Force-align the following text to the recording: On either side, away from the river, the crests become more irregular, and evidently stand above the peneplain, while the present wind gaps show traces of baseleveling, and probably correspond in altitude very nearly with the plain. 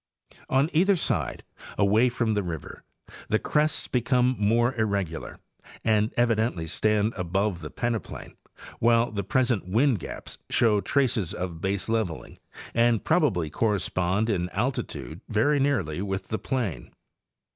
On 0.49 0.71
either 0.73 0.95
side, 0.95 1.43
away 1.77 2.09
from 2.09 2.33
the 2.33 2.41
river, 2.41 2.81
the 3.27 3.37
crests 3.37 3.87
become 3.87 4.35
more 4.39 4.73
irregular, 4.73 5.37
and 5.83 6.11
evidently 6.17 6.65
stand 6.65 7.13
above 7.15 7.59
the 7.59 7.69
peneplain, 7.69 8.35
while 8.79 9.11
the 9.11 9.23
present 9.23 9.67
wind 9.67 9.99
gaps 9.99 10.39
show 10.49 10.81
traces 10.81 11.35
of 11.35 11.61
baseleveling, 11.61 12.39
and 12.73 13.03
probably 13.03 13.51
correspond 13.51 14.27
in 14.27 14.49
altitude 14.49 15.21
very 15.29 15.59
nearly 15.59 16.01
with 16.01 16.29
the 16.29 16.39
plain. 16.39 16.89